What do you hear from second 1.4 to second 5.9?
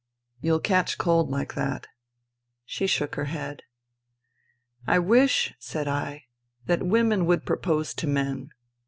that." She shook her head." I wish," said